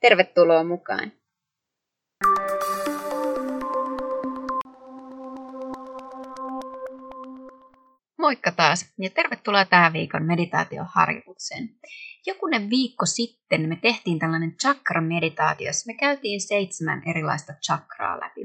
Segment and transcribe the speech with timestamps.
[0.00, 1.12] Tervetuloa mukaan!
[8.18, 11.68] Moikka taas ja tervetuloa tämän viikon meditaatioharjoitukseen.
[12.26, 18.39] Jokunen viikko sitten me tehtiin tällainen chakra-meditaatio, jossa me käytiin seitsemän erilaista chakraa läpi.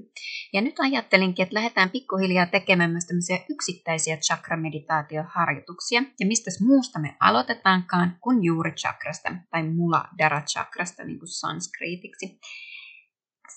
[0.54, 6.04] Ja nyt ajattelinkin, että lähdetään pikkuhiljaa tekemään myös tämmöisiä yksittäisiä chakra-meditaatioharjoituksia.
[6.20, 12.40] Ja mistä muusta me aloitetaankaan kuin juuri chakrasta tai muladhara chakrasta niin kuin sanskriitiksi.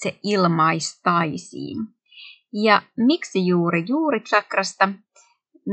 [0.03, 1.77] Se ilmaistaisiin.
[2.53, 4.89] Ja miksi juuri juuri chakrasta?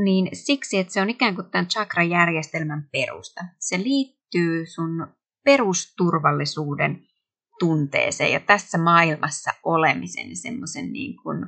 [0.04, 3.44] niin siksi, että se on ikään kuin tämän chakrajärjestelmän perusta.
[3.58, 5.06] Se liittyy sun
[5.44, 7.06] perusturvallisuuden
[7.58, 11.46] tunteeseen ja tässä maailmassa olemisen semmoisen niin kuin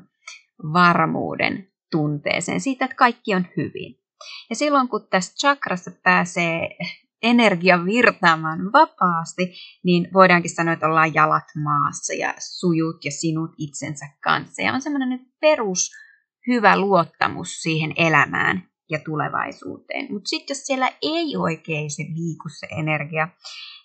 [0.73, 3.99] varmuuden tunteeseen siitä, että kaikki on hyvin.
[4.51, 6.69] Ja silloin kun tässä chakrassa pääsee
[7.23, 14.07] energia virtaamaan vapaasti, niin voidaankin sanoa, että ollaan jalat maassa ja sujut ja sinut itsensä
[14.23, 14.63] kanssa.
[14.63, 15.91] Ja on semmoinen perus
[16.47, 20.13] hyvä luottamus siihen elämään ja tulevaisuuteen.
[20.13, 23.29] Mutta sitten jos siellä ei oikein se liiku se energia,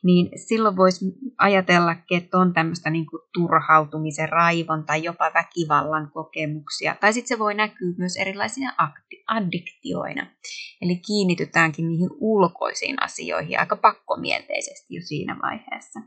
[0.04, 1.06] niin silloin voisi
[1.38, 6.96] ajatella, että on tämmöistä niinku turhautumisen, raivon tai jopa väkivallan kokemuksia.
[7.02, 8.74] Tai sitten se voi näkyä myös erilaisina
[9.28, 10.28] addiktioina.
[10.82, 16.00] Eli kiinnitytäänkin niihin ulkoisiin asioihin aika pakkomielteisesti jo siinä vaiheessa.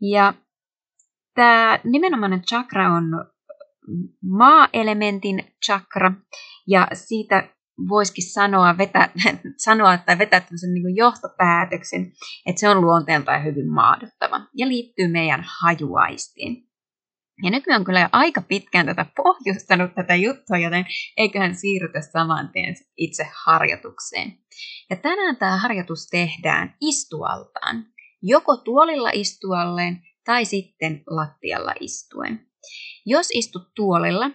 [0.00, 0.34] Ja
[1.34, 3.04] tämä nimenomainen chakra on
[4.22, 6.12] maa-elementin chakra,
[6.66, 7.48] ja siitä
[7.88, 9.08] voisikin sanoa, vetä,
[9.56, 12.12] sanoa tai vetää tämmöisen niin johtopäätöksen,
[12.46, 16.70] että se on luonteeltaan hyvin maadottava ja liittyy meidän hajuaistiin.
[17.42, 20.86] Ja nykyään kyllä aika pitkään tätä pohjustanut tätä juttua, joten
[21.16, 24.38] eiköhän siirrytä saman tien itse harjoitukseen.
[24.90, 27.86] Ja tänään tämä harjoitus tehdään istualtaan,
[28.22, 32.46] joko tuolilla istualleen tai sitten lattialla istuen.
[33.06, 34.30] Jos istut tuolilla,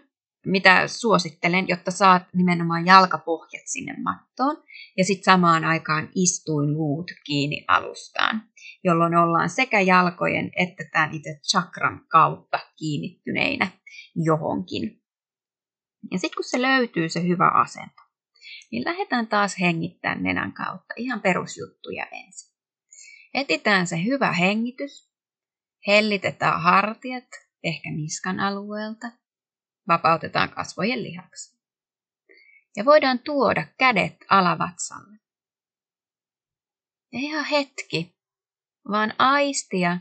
[0.46, 4.64] mitä suosittelen, jotta saat nimenomaan jalkapohjat sinne mattoon
[4.98, 8.42] ja sitten samaan aikaan istuin luut kiinni alustaan,
[8.84, 13.68] jolloin ollaan sekä jalkojen että tämän itse chakran kautta kiinnittyneinä
[14.16, 15.02] johonkin.
[16.12, 18.02] Ja sitten kun se löytyy se hyvä asento,
[18.72, 22.56] niin lähdetään taas hengittämään nenän kautta ihan perusjuttuja ensin.
[23.34, 25.12] Etitään se hyvä hengitys,
[25.88, 27.28] hellitetään hartiat,
[27.64, 29.25] ehkä niskan alueelta.
[29.88, 31.56] Vapautetaan kasvojen lihaksi.
[32.76, 35.20] Ja voidaan tuoda kädet alavatsalle.
[37.12, 38.16] Ja ihan hetki,
[38.92, 39.98] vaan aistia,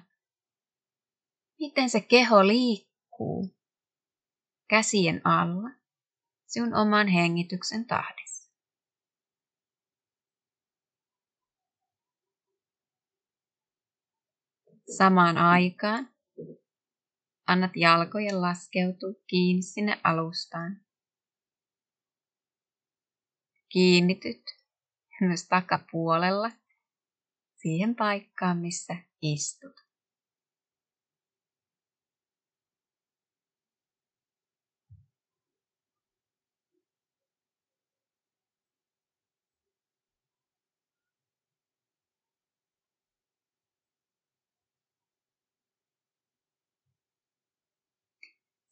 [1.60, 3.56] miten se keho liikkuu
[4.68, 5.70] käsien alla
[6.46, 8.50] sinun oman hengityksen tahdissa.
[14.96, 16.13] Samaan aikaan
[17.46, 20.80] Annat jalkojen laskeutua kiinni sinne alustaan.
[23.68, 24.42] Kiinnityt
[25.20, 26.50] myös takapuolella
[27.62, 29.83] siihen paikkaan, missä istut.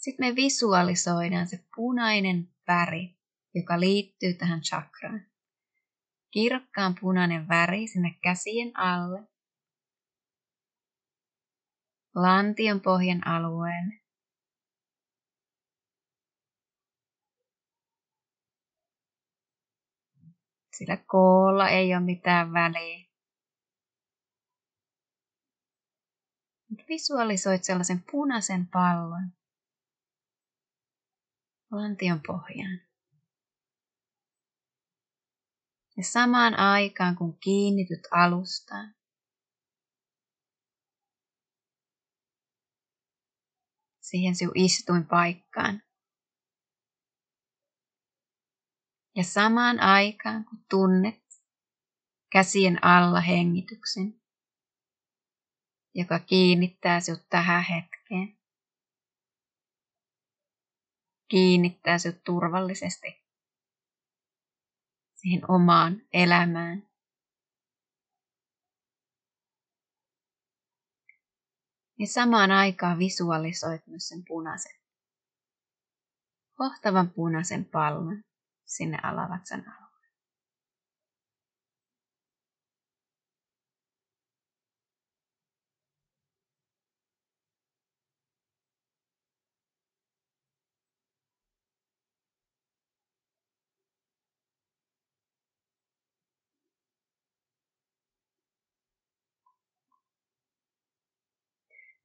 [0.03, 3.17] Sitten me visualisoidaan se punainen väri,
[3.55, 5.27] joka liittyy tähän chakraan.
[6.31, 9.23] Kirkkaan punainen väri sinne käsien alle.
[12.15, 14.01] Lantion pohjan alueen.
[20.77, 23.07] Sillä koolla ei ole mitään väliä.
[26.89, 29.42] Visualisoit sellaisen punaisen pallon,
[31.73, 32.81] lantion pohjaan.
[35.97, 38.95] Ja samaan aikaan, kun kiinnityt alustaan,
[44.01, 45.83] siihen sinun istuin paikkaan.
[49.17, 51.23] Ja samaan aikaan, kun tunnet
[52.33, 54.23] käsien alla hengityksen,
[55.95, 58.42] joka kiinnittää sinut tähän hetkeen.
[61.33, 63.25] Kiinnittää sinut turvallisesti
[65.15, 66.89] siihen omaan elämään.
[71.99, 74.77] Ja samaan aikaan visualisoit myös sen punaisen,
[76.59, 78.25] hohtavan punaisen pallon
[78.65, 79.82] sinne alavatsan alle.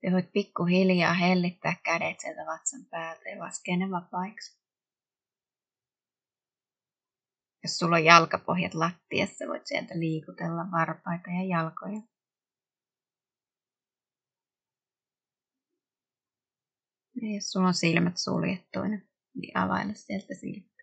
[0.03, 4.57] Ja voit pikkuhiljaa hellittää kädet sieltä vatsan päältä ja laskea ne vapaiksi.
[7.63, 12.01] Jos sulla on jalkapohjat lattiassa, voit sieltä liikutella varpaita ja jalkoja.
[17.21, 18.97] Ja jos sulla on silmät suljettuina,
[19.35, 20.77] niin availla sieltä silmät.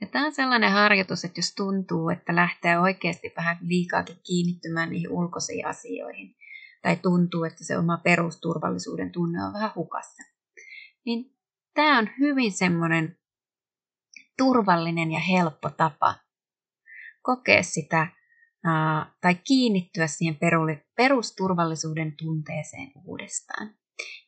[0.00, 5.10] Ja tämä on sellainen harjoitus, että jos tuntuu, että lähtee oikeasti vähän liikaakin kiinnittymään niihin
[5.10, 6.36] ulkoisiin asioihin,
[6.82, 10.22] tai tuntuu, että se oma perusturvallisuuden tunne on vähän hukassa.
[11.06, 11.36] Niin
[11.74, 13.18] tämä on hyvin semmoinen
[14.38, 16.14] turvallinen ja helppo tapa
[17.22, 18.06] kokea sitä
[19.20, 20.38] tai kiinnittyä siihen
[20.96, 23.74] perusturvallisuuden tunteeseen uudestaan.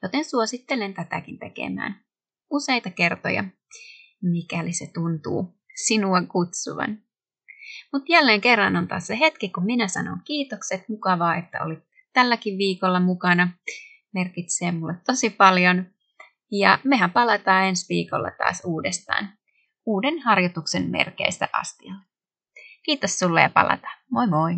[0.02, 2.04] Joten suosittelen tätäkin tekemään
[2.50, 3.44] useita kertoja,
[4.22, 7.02] mikäli se tuntuu sinua kutsuvan.
[7.92, 10.88] Mutta jälleen kerran on taas se hetki, kun minä sanon kiitokset.
[10.88, 13.48] Mukavaa, että olit tälläkin viikolla mukana.
[14.14, 15.86] Merkitsee mulle tosi paljon.
[16.50, 19.28] Ja mehän palataan ensi viikolla taas uudestaan
[19.86, 22.04] uuden harjoituksen merkeistä astialle.
[22.82, 23.88] Kiitos sulle ja palata.
[24.10, 24.54] Moi moi!